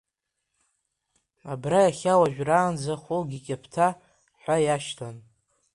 Абра 1.51 1.79
иахьа 1.85 2.21
уажәраанӡа 2.21 2.95
Хыгә 3.03 3.33
иқьаԥҭа 3.37 3.87
ҳәа 4.41 4.55
иашьҭан. 4.65 5.15